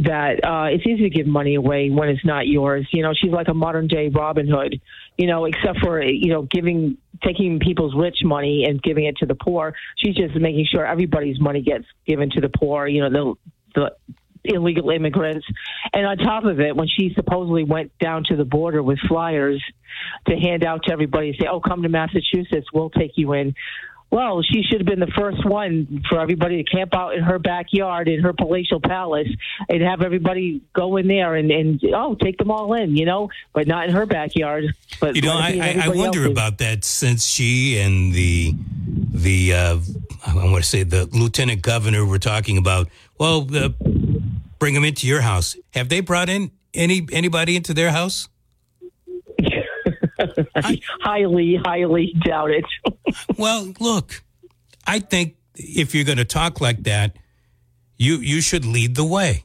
that 0.00 0.44
uh, 0.44 0.66
it's 0.70 0.86
easy 0.86 1.08
to 1.08 1.10
give 1.10 1.26
money 1.26 1.54
away 1.54 1.90
when 1.90 2.08
it's 2.08 2.24
not 2.24 2.46
yours. 2.46 2.86
You 2.92 3.02
know, 3.02 3.12
she's 3.14 3.30
like 3.30 3.48
a 3.48 3.54
modern 3.54 3.86
day 3.86 4.08
Robin 4.08 4.48
Hood. 4.48 4.80
You 5.16 5.26
know, 5.26 5.46
except 5.46 5.78
for 5.78 6.02
you 6.02 6.32
know 6.32 6.42
giving 6.50 6.98
taking 7.22 7.58
people's 7.60 7.94
rich 7.96 8.18
money 8.22 8.64
and 8.68 8.82
giving 8.82 9.06
it 9.06 9.16
to 9.18 9.26
the 9.26 9.34
poor. 9.34 9.74
She's 9.96 10.14
just 10.14 10.34
making 10.34 10.66
sure 10.70 10.84
everybody's 10.84 11.40
money 11.40 11.62
gets 11.62 11.86
given 12.06 12.30
to 12.30 12.40
the 12.40 12.50
poor. 12.50 12.86
You 12.86 13.08
know, 13.08 13.36
the 13.74 13.80
the 13.80 14.16
illegal 14.48 14.90
immigrants. 14.90 15.46
And 15.92 16.06
on 16.06 16.18
top 16.18 16.44
of 16.44 16.60
it, 16.60 16.76
when 16.76 16.88
she 16.88 17.12
supposedly 17.14 17.64
went 17.64 17.96
down 17.98 18.24
to 18.28 18.36
the 18.36 18.44
border 18.44 18.82
with 18.82 18.98
flyers 19.08 19.62
to 20.28 20.36
hand 20.36 20.64
out 20.64 20.84
to 20.84 20.92
everybody, 20.92 21.28
and 21.28 21.36
say, 21.40 21.46
"Oh, 21.50 21.60
come 21.60 21.82
to 21.82 21.88
Massachusetts, 21.88 22.68
we'll 22.72 22.90
take 22.90 23.12
you 23.16 23.32
in." 23.32 23.54
Well, 24.10 24.40
she 24.42 24.62
should 24.62 24.78
have 24.78 24.86
been 24.86 25.00
the 25.00 25.12
first 25.18 25.44
one 25.44 26.04
for 26.08 26.20
everybody 26.20 26.62
to 26.62 26.70
camp 26.70 26.94
out 26.94 27.16
in 27.16 27.24
her 27.24 27.40
backyard 27.40 28.08
in 28.08 28.22
her 28.22 28.32
palatial 28.32 28.80
palace 28.80 29.28
and 29.68 29.82
have 29.82 30.00
everybody 30.00 30.62
go 30.72 30.96
in 30.96 31.08
there 31.08 31.34
and, 31.34 31.50
and 31.50 31.80
oh, 31.92 32.14
take 32.14 32.38
them 32.38 32.50
all 32.52 32.72
in, 32.74 32.96
you 32.96 33.04
know, 33.04 33.28
but 33.52 33.66
not 33.66 33.88
in 33.88 33.94
her 33.94 34.06
backyard. 34.06 34.64
But 35.00 35.16
you 35.16 35.22
know, 35.22 35.34
I, 35.34 35.82
I, 35.82 35.88
wonder 35.88 36.20
else's. 36.20 36.32
about 36.32 36.58
that 36.58 36.84
since 36.84 37.26
she 37.26 37.78
and 37.78 38.12
the 38.12 38.54
the 38.86 39.52
uh, 39.52 39.78
I 40.24 40.34
want 40.34 40.62
to 40.62 40.62
say 40.62 40.84
the 40.84 41.06
lieutenant 41.06 41.62
governor 41.62 42.04
were 42.04 42.20
talking 42.20 42.58
about. 42.58 42.88
Well, 43.18 43.42
the, 43.42 43.74
bring 44.58 44.74
them 44.74 44.84
into 44.84 45.06
your 45.06 45.20
house. 45.20 45.56
Have 45.74 45.88
they 45.88 46.00
brought 46.00 46.28
in 46.28 46.50
any 46.74 47.06
anybody 47.12 47.56
into 47.56 47.74
their 47.74 47.90
house? 47.90 48.28
I, 50.54 50.80
highly, 51.00 51.56
highly 51.56 52.14
doubt 52.24 52.50
it. 52.50 52.64
well, 53.38 53.72
look, 53.80 54.22
I 54.86 55.00
think 55.00 55.36
if 55.54 55.94
you're 55.94 56.04
going 56.04 56.18
to 56.18 56.24
talk 56.24 56.60
like 56.60 56.82
that, 56.84 57.16
you 57.96 58.16
you 58.16 58.40
should 58.40 58.64
lead 58.64 58.94
the 58.94 59.04
way. 59.04 59.44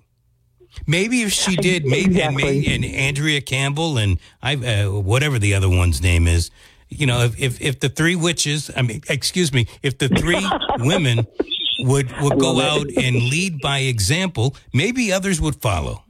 Maybe 0.88 1.22
if 1.22 1.34
she 1.34 1.56
did, 1.58 1.86
maybe 1.86 2.16
exactly. 2.16 2.66
and, 2.66 2.86
and, 2.86 2.96
Andrea 2.96 3.42
Campbell 3.42 3.98
and 3.98 4.20
I, 4.42 4.56
uh, 4.56 4.90
whatever 4.90 5.38
the 5.38 5.54
other 5.54 5.70
one's 5.70 6.02
name 6.02 6.28
is, 6.28 6.50
you 6.88 7.06
know, 7.06 7.24
if, 7.24 7.40
if, 7.40 7.62
if 7.62 7.80
the 7.82 7.90
three 7.90 8.16
witches, 8.16 8.72
I 8.76 8.82
mean, 8.82 9.02
excuse 9.10 9.54
me, 9.54 9.68
if 9.84 9.98
the 9.98 10.08
three 10.08 10.46
women 10.80 11.28
would 11.88 12.12
would 12.22 12.40
go 12.40 12.62
out 12.62 12.88
and 12.98 13.16
lead 13.16 13.60
by 13.62 13.80
example, 13.80 14.56
maybe 14.74 15.12
others 15.12 15.40
would 15.42 15.56
follow. 15.56 16.04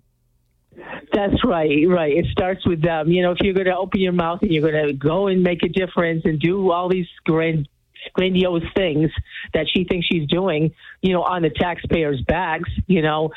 That's 1.14 1.44
right, 1.44 1.88
right. 1.88 2.16
It 2.16 2.26
starts 2.32 2.66
with 2.66 2.82
them. 2.82 3.10
You 3.10 3.22
know, 3.22 3.32
if 3.32 3.40
you're 3.42 3.54
going 3.54 3.66
to 3.66 3.76
open 3.76 4.00
your 4.00 4.14
mouth 4.14 4.42
and 4.42 4.52
you're 4.52 4.72
going 4.72 4.88
to 4.88 4.94
go 4.94 5.28
and 5.28 5.44
make 5.44 5.62
a 5.64 5.68
difference 5.68 6.24
and 6.24 6.40
do 6.40 6.72
all 6.72 6.88
these 6.88 7.08
grand, 7.26 7.68
grandiose 8.14 8.64
things 8.76 9.12
that 9.54 9.68
she 9.70 9.84
thinks 9.84 10.08
she's 10.08 10.28
doing, 10.28 10.74
you 11.02 11.14
know, 11.14 11.24
on 11.24 11.42
the 11.42 11.50
taxpayers' 11.50 12.22
backs, 12.22 12.70
you 12.88 13.02
know, 13.02 13.32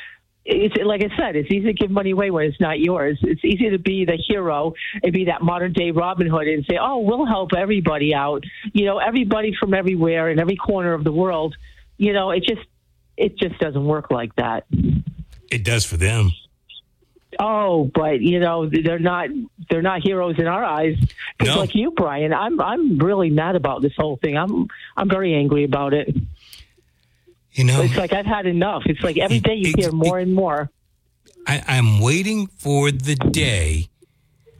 it's 0.45 0.75
like 0.85 1.03
I 1.03 1.09
said, 1.17 1.35
it's 1.35 1.49
easy 1.49 1.65
to 1.65 1.73
give 1.73 1.89
money 1.89 2.11
away 2.11 2.29
when 2.29 2.45
it's 2.45 2.61
not 2.61 2.79
yours. 2.79 3.17
It's 3.23 3.43
easy 3.43 3.71
to 3.71 3.79
be 3.79 4.05
the 4.05 4.17
hero 4.27 4.73
and 5.01 5.11
be 5.11 5.25
that 5.25 5.41
modern 5.41 5.73
day 5.73 5.89
Robin 5.89 6.27
Hood 6.27 6.47
and 6.47 6.63
say, 6.69 6.77
"Oh, 6.79 6.99
we'll 6.99 7.25
help 7.25 7.53
everybody 7.57 8.13
out." 8.13 8.43
You 8.71 8.85
know, 8.85 8.99
everybody 8.99 9.55
from 9.59 9.73
everywhere 9.73 10.29
in 10.29 10.39
every 10.39 10.55
corner 10.55 10.93
of 10.93 11.03
the 11.03 11.11
world. 11.11 11.55
You 11.97 12.13
know, 12.13 12.31
it 12.31 12.43
just 12.43 12.67
it 13.17 13.37
just 13.37 13.57
doesn't 13.59 13.85
work 13.85 14.11
like 14.11 14.35
that. 14.35 14.65
It 15.51 15.63
does 15.63 15.85
for 15.85 15.97
them. 15.97 16.31
Oh, 17.39 17.91
but 17.93 18.21
you 18.21 18.39
know 18.39 18.69
they're 18.69 18.99
not 18.99 19.29
they're 19.69 19.81
not 19.81 20.01
heroes 20.01 20.39
in 20.39 20.47
our 20.47 20.63
eyes. 20.63 20.95
No. 21.43 21.59
like 21.59 21.75
you, 21.75 21.91
Brian, 21.91 22.33
I'm 22.33 22.59
I'm 22.61 22.97
really 22.97 23.29
mad 23.29 23.55
about 23.55 23.81
this 23.81 23.93
whole 23.97 24.17
thing. 24.17 24.37
I'm 24.37 24.67
I'm 24.95 25.09
very 25.09 25.33
angry 25.33 25.63
about 25.63 25.93
it. 25.93 26.15
You 27.51 27.63
know, 27.63 27.81
It's 27.81 27.95
like 27.95 28.11
I've 28.11 28.25
had 28.25 28.45
enough. 28.45 28.83
It's 28.85 29.01
like 29.01 29.17
every 29.17 29.39
day 29.39 29.55
you 29.55 29.69
Ex- 29.69 29.85
hear 29.85 29.91
more 29.93 30.19
and 30.19 30.33
more. 30.33 30.69
I, 31.47 31.63
I'm 31.67 32.01
waiting 32.01 32.47
for 32.47 32.91
the 32.91 33.15
day 33.15 33.87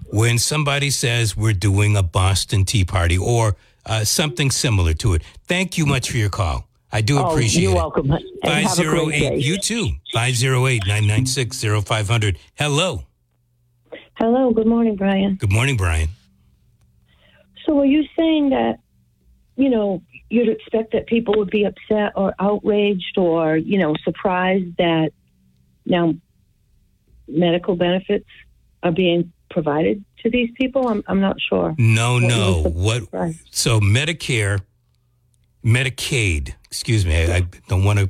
when 0.05 0.37
somebody 0.37 0.89
says 0.91 1.35
we're 1.35 1.53
doing 1.53 1.97
a 1.97 2.03
Boston 2.03 2.63
Tea 2.63 2.85
Party 2.85 3.17
or 3.17 3.57
uh, 3.85 4.05
something 4.05 4.49
similar 4.49 4.93
to 4.93 5.13
it. 5.13 5.23
Thank 5.45 5.77
you 5.77 5.85
much 5.85 6.09
for 6.09 6.17
your 6.17 6.29
call. 6.29 6.67
I 6.91 7.01
do 7.01 7.17
Oh, 7.19 7.29
appreciate 7.31 7.63
you're 7.63 7.71
it. 7.71 7.75
welcome. 7.75 8.11
And 8.11 8.23
have 8.67 8.79
a 8.79 8.83
great 8.83 9.11
508, 9.11 9.19
day. 9.19 9.37
you 9.37 9.57
too. 9.57 9.89
508 10.13 10.83
996 10.87 11.63
0500. 11.83 12.37
Hello. 12.55 13.03
Hello, 14.15 14.51
good 14.51 14.67
morning, 14.67 14.95
Brian. 14.95 15.35
Good 15.35 15.51
morning, 15.51 15.75
Brian. 15.75 16.09
So, 17.65 17.79
are 17.79 17.85
you 17.85 18.05
saying 18.17 18.49
that, 18.51 18.79
you 19.57 19.69
know, 19.69 20.01
you'd 20.29 20.47
expect 20.49 20.93
that 20.93 21.07
people 21.07 21.33
would 21.37 21.49
be 21.49 21.65
upset 21.65 22.13
or 22.15 22.33
outraged 22.39 23.17
or, 23.17 23.57
you 23.57 23.77
know, 23.77 23.93
surprised 24.03 24.77
that 24.77 25.11
now 25.85 26.13
medical 27.27 27.75
benefits 27.75 28.27
are 28.83 28.91
being 28.91 29.33
provided 29.49 30.05
to 30.23 30.29
these 30.29 30.49
people? 30.55 30.87
I'm, 30.87 31.03
I'm 31.07 31.19
not 31.19 31.37
sure. 31.41 31.75
No, 31.77 32.13
What 32.13 32.23
no. 32.23 32.61
What? 32.63 33.33
So 33.51 33.79
Medicare, 33.81 34.61
Medicaid. 35.65 36.53
Excuse 36.65 37.05
me. 37.05 37.15
I, 37.31 37.37
I 37.37 37.47
don't 37.67 37.83
want 37.83 37.99
to 37.99 38.09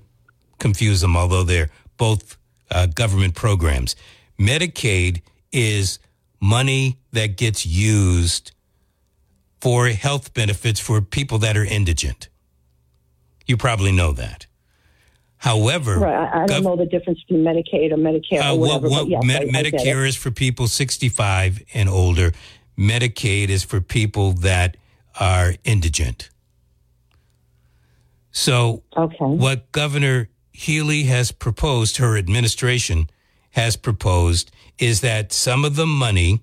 confuse 0.59 1.01
them, 1.01 1.15
although 1.15 1.43
they're 1.43 1.69
both 1.97 2.37
uh, 2.69 2.87
government 2.87 3.35
programs. 3.35 3.95
Medicaid 4.39 5.21
is 5.51 5.99
money 6.41 6.97
that 7.13 7.37
gets 7.37 7.65
used 7.65 8.51
for 9.61 9.87
health 9.87 10.33
benefits 10.33 10.79
for 10.79 10.99
people 11.01 11.37
that 11.39 11.55
are 11.55 11.63
indigent. 11.63 12.27
You 13.47 13.55
probably 13.57 13.91
know 13.91 14.11
that. 14.11 14.47
However, 15.37 15.99
Right. 15.99 16.13
I, 16.13 16.43
I 16.43 16.45
don't 16.47 16.61
gov- 16.61 16.63
know 16.63 16.75
the 16.75 16.85
difference 16.85 17.21
between 17.23 17.43
Medicaid 17.45 17.91
or 17.91 17.97
Medicare 17.97 18.41
uh, 18.43 18.53
or 18.53 18.59
what, 18.59 18.81
whatever. 18.81 19.09
yes, 19.09 19.23
Med- 19.23 19.43
I, 19.55 19.59
I. 19.59 19.63
Medicare 19.63 20.07
is 20.07 20.15
for 20.15 20.31
people 20.31 20.67
65 20.67 21.63
and 21.73 21.87
older. 21.87 22.31
Medicaid 22.77 23.49
is 23.49 23.63
for 23.63 23.79
people 23.79 24.31
that 24.33 24.75
are 25.19 25.53
indigent. 25.63 26.29
So, 28.35 28.83
Okay. 28.97 29.15
what 29.23 29.71
Governor 29.71 30.27
Healey 30.51 31.03
has 31.03 31.31
proposed, 31.31 31.97
her 31.97 32.17
administration 32.17 33.09
has 33.51 33.77
proposed, 33.77 34.51
is 34.77 34.99
that 34.99 35.31
some 35.31 35.63
of 35.63 35.77
the 35.77 35.85
money 35.85 36.41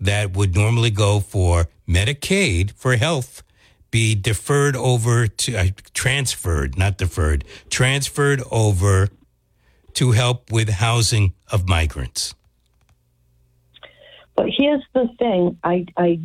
that 0.00 0.36
would 0.36 0.54
normally 0.54 0.92
go 0.92 1.18
for 1.18 1.66
Medicaid 1.88 2.70
for 2.70 2.94
health 2.94 3.42
be 3.90 4.14
deferred 4.14 4.76
over 4.76 5.26
to, 5.26 5.56
uh, 5.56 5.66
transferred, 5.92 6.78
not 6.78 6.98
deferred, 6.98 7.42
transferred 7.68 8.40
over 8.52 9.08
to 9.94 10.12
help 10.12 10.52
with 10.52 10.68
housing 10.68 11.34
of 11.50 11.68
migrants. 11.68 12.32
But 14.36 14.50
here's 14.56 14.84
the 14.94 15.08
thing 15.18 15.58
I, 15.64 15.84
I 15.96 16.20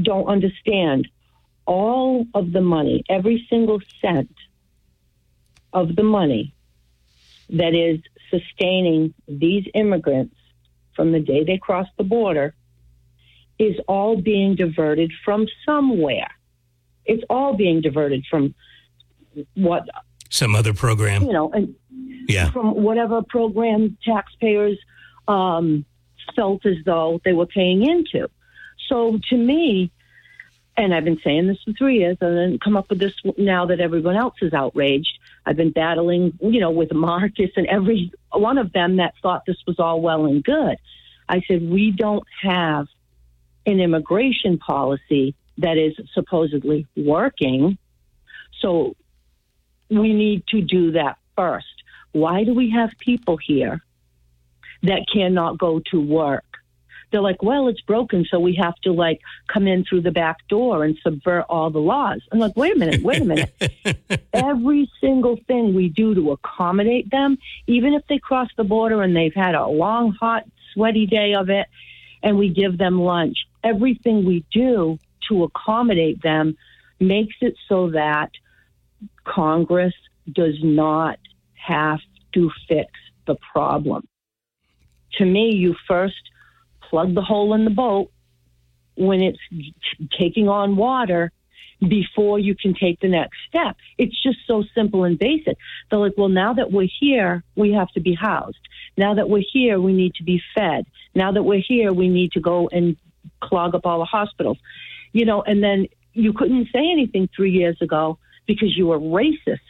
don't 0.00 0.26
understand. 0.26 1.06
All 1.66 2.26
of 2.34 2.52
the 2.52 2.60
money, 2.60 3.04
every 3.08 3.46
single 3.48 3.80
cent 4.00 4.32
of 5.72 5.94
the 5.96 6.02
money 6.02 6.52
that 7.50 7.74
is 7.74 8.00
sustaining 8.30 9.14
these 9.28 9.64
immigrants 9.74 10.34
from 10.94 11.12
the 11.12 11.20
day 11.20 11.44
they 11.44 11.58
cross 11.58 11.86
the 11.98 12.04
border 12.04 12.54
is 13.58 13.76
all 13.88 14.16
being 14.20 14.54
diverted 14.56 15.12
from 15.24 15.46
somewhere. 15.66 16.30
It's 17.04 17.22
all 17.28 17.54
being 17.54 17.80
diverted 17.80 18.24
from 18.30 18.54
what, 19.54 19.88
Some 20.30 20.54
other 20.54 20.72
program. 20.74 21.22
you 21.22 21.32
know, 21.32 21.50
and 21.52 21.74
Yeah. 22.28 22.50
from 22.50 22.74
whatever 22.82 23.22
program 23.22 23.96
taxpayers 24.04 24.78
um, 25.28 25.84
felt 26.34 26.64
as 26.66 26.76
though 26.84 27.20
they 27.24 27.32
were 27.32 27.46
paying 27.46 27.82
into. 27.84 28.28
So 28.88 29.18
to 29.28 29.36
me, 29.36 29.90
and 30.80 30.94
I've 30.94 31.04
been 31.04 31.20
saying 31.22 31.46
this 31.46 31.58
for 31.62 31.72
three 31.72 31.98
years, 31.98 32.16
and 32.20 32.36
then 32.36 32.58
come 32.58 32.76
up 32.76 32.88
with 32.88 32.98
this 32.98 33.12
now 33.36 33.66
that 33.66 33.80
everyone 33.80 34.16
else 34.16 34.36
is 34.40 34.54
outraged. 34.54 35.18
I've 35.44 35.56
been 35.56 35.72
battling, 35.72 36.38
you 36.40 36.60
know, 36.60 36.70
with 36.70 36.92
Marcus 36.92 37.50
and 37.56 37.66
every 37.66 38.12
one 38.32 38.56
of 38.56 38.72
them 38.72 38.96
that 38.96 39.14
thought 39.22 39.44
this 39.46 39.58
was 39.66 39.78
all 39.78 40.00
well 40.00 40.24
and 40.24 40.42
good. 40.42 40.76
I 41.28 41.42
said, 41.46 41.68
we 41.68 41.90
don't 41.90 42.26
have 42.42 42.86
an 43.66 43.78
immigration 43.78 44.58
policy 44.58 45.34
that 45.58 45.76
is 45.76 45.94
supposedly 46.14 46.86
working. 46.96 47.76
So 48.60 48.96
we 49.90 50.14
need 50.14 50.46
to 50.48 50.62
do 50.62 50.92
that 50.92 51.18
first. 51.36 51.66
Why 52.12 52.44
do 52.44 52.54
we 52.54 52.70
have 52.70 52.90
people 52.98 53.36
here 53.36 53.82
that 54.82 55.06
cannot 55.12 55.58
go 55.58 55.80
to 55.90 56.00
work? 56.00 56.44
They're 57.10 57.20
like, 57.20 57.42
well, 57.42 57.68
it's 57.68 57.80
broken, 57.80 58.24
so 58.30 58.38
we 58.38 58.54
have 58.56 58.76
to 58.82 58.92
like 58.92 59.20
come 59.52 59.66
in 59.66 59.84
through 59.84 60.02
the 60.02 60.10
back 60.10 60.36
door 60.48 60.84
and 60.84 60.96
subvert 61.02 61.46
all 61.48 61.70
the 61.70 61.80
laws. 61.80 62.20
I'm 62.30 62.38
like, 62.38 62.56
wait 62.56 62.76
a 62.76 62.78
minute, 62.78 63.02
wait 63.02 63.22
a 63.22 63.24
minute. 63.24 63.52
Every 64.32 64.90
single 65.00 65.36
thing 65.48 65.74
we 65.74 65.88
do 65.88 66.14
to 66.14 66.32
accommodate 66.32 67.10
them, 67.10 67.38
even 67.66 67.94
if 67.94 68.02
they 68.08 68.18
cross 68.18 68.48
the 68.56 68.64
border 68.64 69.02
and 69.02 69.14
they've 69.14 69.34
had 69.34 69.54
a 69.54 69.66
long, 69.66 70.12
hot, 70.12 70.44
sweaty 70.72 71.06
day 71.06 71.34
of 71.34 71.50
it, 71.50 71.66
and 72.22 72.38
we 72.38 72.48
give 72.48 72.78
them 72.78 73.00
lunch, 73.00 73.38
everything 73.64 74.24
we 74.24 74.44
do 74.52 74.98
to 75.28 75.44
accommodate 75.44 76.22
them 76.22 76.56
makes 77.00 77.36
it 77.40 77.54
so 77.68 77.90
that 77.90 78.30
Congress 79.24 79.94
does 80.32 80.56
not 80.62 81.18
have 81.54 82.00
to 82.34 82.50
fix 82.68 82.90
the 83.26 83.36
problem. 83.52 84.06
To 85.18 85.24
me, 85.24 85.54
you 85.54 85.74
first 85.88 86.20
plug 86.90 87.14
the 87.14 87.22
hole 87.22 87.54
in 87.54 87.64
the 87.64 87.70
boat 87.70 88.10
when 88.96 89.22
it's 89.22 89.38
taking 90.18 90.48
on 90.48 90.76
water 90.76 91.32
before 91.88 92.38
you 92.38 92.54
can 92.54 92.74
take 92.74 93.00
the 93.00 93.08
next 93.08 93.38
step. 93.48 93.76
It's 93.96 94.20
just 94.22 94.38
so 94.46 94.64
simple 94.74 95.04
and 95.04 95.18
basic. 95.18 95.56
They're 95.90 95.98
like, 95.98 96.14
well, 96.18 96.28
now 96.28 96.52
that 96.54 96.70
we're 96.70 96.88
here, 97.00 97.42
we 97.56 97.72
have 97.72 97.88
to 97.92 98.00
be 98.00 98.14
housed. 98.14 98.58
Now 98.98 99.14
that 99.14 99.30
we're 99.30 99.44
here, 99.50 99.80
we 99.80 99.92
need 99.92 100.14
to 100.16 100.24
be 100.24 100.42
fed. 100.54 100.84
Now 101.14 101.32
that 101.32 101.42
we're 101.42 101.62
here, 101.66 101.92
we 101.92 102.08
need 102.08 102.32
to 102.32 102.40
go 102.40 102.68
and 102.70 102.96
clog 103.40 103.74
up 103.74 103.86
all 103.86 103.98
the 104.00 104.04
hospitals. 104.04 104.58
You 105.12 105.24
know, 105.24 105.42
and 105.42 105.62
then 105.62 105.86
you 106.12 106.32
couldn't 106.32 106.68
say 106.72 106.90
anything 106.90 107.28
three 107.34 107.52
years 107.52 107.80
ago 107.80 108.18
because 108.46 108.76
you 108.76 108.88
were 108.88 109.00
racist. 109.00 109.60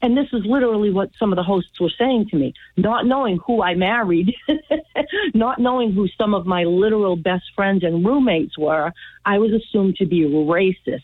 And 0.00 0.16
this 0.16 0.26
is 0.32 0.42
literally 0.44 0.90
what 0.90 1.10
some 1.18 1.32
of 1.32 1.36
the 1.36 1.42
hosts 1.42 1.80
were 1.80 1.90
saying 1.98 2.28
to 2.30 2.36
me, 2.36 2.54
not 2.76 3.04
knowing 3.04 3.38
who 3.44 3.62
I 3.62 3.74
married, 3.74 4.32
not 5.34 5.58
knowing 5.58 5.92
who 5.92 6.06
some 6.16 6.34
of 6.34 6.46
my 6.46 6.64
literal 6.64 7.16
best 7.16 7.44
friends 7.56 7.82
and 7.82 8.06
roommates 8.06 8.56
were. 8.56 8.92
I 9.24 9.38
was 9.38 9.50
assumed 9.52 9.96
to 9.96 10.06
be 10.06 10.20
racist. 10.20 11.02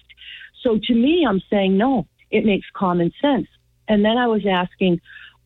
So 0.62 0.78
to 0.84 0.94
me, 0.94 1.26
I'm 1.28 1.42
saying, 1.50 1.76
no, 1.76 2.06
it 2.30 2.44
makes 2.44 2.66
common 2.72 3.12
sense. 3.20 3.48
And 3.88 4.04
then 4.04 4.16
I 4.16 4.28
was 4.28 4.46
asking, 4.46 5.00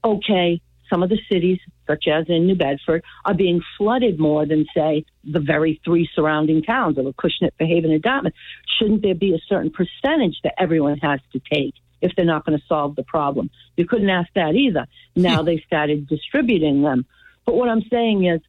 okay, 0.05 0.61
some 0.91 1.03
of 1.03 1.09
the 1.09 1.19
cities, 1.31 1.59
such 1.87 2.07
as 2.07 2.27
in 2.29 2.47
New 2.47 2.55
Bedford, 2.55 3.03
are 3.25 3.35
being 3.35 3.63
flooded 3.77 4.21
more 4.21 4.47
than, 4.47 4.67
say, 4.75 5.05
the 5.25 5.41
very 5.41 5.81
three 5.85 6.09
surrounding 6.15 6.63
towns 6.63 6.99
of 6.99 7.07
Acushnet, 7.07 7.51
Fairhaven, 7.59 7.91
and 7.91 8.03
Dartmouth. 8.03 8.35
Shouldn't 8.79 9.03
there 9.03 9.15
be 9.15 9.35
a 9.35 9.39
certain 9.49 9.71
percentage 9.71 10.39
that 10.45 10.55
everyone 10.59 10.99
has 10.99 11.21
to 11.33 11.41
take 11.53 11.75
if 12.01 12.13
they're 12.17 12.25
not 12.25 12.45
going 12.45 12.59
to 12.59 12.65
solve 12.67 12.97
the 12.97 13.03
problem? 13.03 13.51
You 13.77 13.87
couldn't 13.87 14.11
ask 14.11 14.29
that 14.35 14.55
either. 14.55 14.87
Now 15.17 15.43
they 15.43 15.63
started 15.67 16.07
distributing 16.09 16.83
them. 16.83 17.07
But 17.45 17.55
what 17.55 17.69
I'm 17.69 17.83
saying 17.91 18.27
is, 18.27 18.41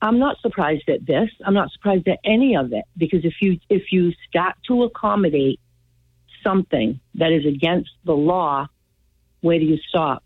I'm 0.00 0.18
not 0.18 0.38
surprised 0.40 0.88
at 0.88 1.06
this. 1.06 1.30
I'm 1.44 1.54
not 1.54 1.70
surprised 1.72 2.06
at 2.08 2.18
any 2.24 2.56
of 2.56 2.72
it 2.72 2.84
because 2.96 3.24
if 3.24 3.34
you 3.40 3.58
if 3.70 3.90
you 3.90 4.12
start 4.28 4.54
to 4.68 4.82
accommodate 4.82 5.60
something 6.42 7.00
that 7.14 7.32
is 7.32 7.46
against 7.46 7.90
the 8.04 8.12
law, 8.12 8.66
where 9.40 9.58
do 9.58 9.64
you 9.64 9.78
stop? 9.88 10.22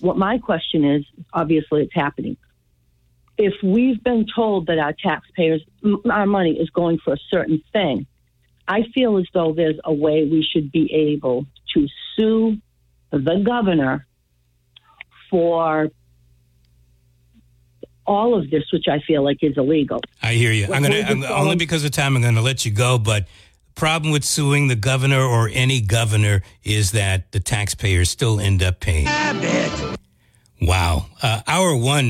What 0.00 0.16
my 0.16 0.38
question 0.38 0.84
is, 0.84 1.04
obviously, 1.32 1.82
it's 1.82 1.94
happening. 1.94 2.36
If 3.38 3.54
we've 3.62 4.02
been 4.02 4.26
told 4.34 4.66
that 4.66 4.78
our 4.78 4.92
taxpayers, 4.92 5.62
our 6.10 6.26
money 6.26 6.58
is 6.58 6.68
going 6.70 6.98
for 6.98 7.14
a 7.14 7.18
certain 7.30 7.62
thing, 7.72 8.06
I 8.66 8.82
feel 8.94 9.16
as 9.18 9.26
though 9.32 9.52
there's 9.52 9.78
a 9.84 9.92
way 9.92 10.24
we 10.24 10.42
should 10.42 10.70
be 10.70 10.92
able 10.92 11.46
to 11.74 11.86
sue 12.16 12.56
the 13.10 13.42
governor 13.44 14.06
for 15.30 15.88
all 18.06 18.34
of 18.34 18.50
this, 18.50 18.64
which 18.72 18.86
I 18.88 19.00
feel 19.06 19.22
like 19.22 19.38
is 19.42 19.56
illegal. 19.56 20.00
I 20.22 20.32
hear 20.34 20.52
you. 20.52 20.64
I'm 20.64 20.82
gonna 20.82 21.00
I'm, 21.00 21.20
the 21.20 21.32
only 21.32 21.56
because 21.56 21.84
of 21.84 21.92
time. 21.92 22.16
I'm 22.16 22.22
going 22.22 22.34
to 22.34 22.40
let 22.40 22.64
you 22.64 22.72
go. 22.72 22.98
But 22.98 23.26
the 23.74 23.80
problem 23.80 24.12
with 24.12 24.24
suing 24.24 24.68
the 24.68 24.76
governor 24.76 25.22
or 25.22 25.48
any 25.52 25.80
governor 25.80 26.42
is 26.64 26.92
that 26.92 27.30
the 27.32 27.40
taxpayers 27.40 28.10
still 28.10 28.40
end 28.40 28.62
up 28.62 28.80
paying. 28.80 29.06
Wow. 30.60 31.06
Uh, 31.22 31.40
hour 31.46 31.74
one. 31.76 31.98